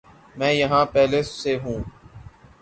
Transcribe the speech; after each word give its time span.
میں 0.35 0.51
یہاں 0.53 0.85
پہلے 0.93 1.21
سے 1.23 1.57
ہوں 1.63 1.79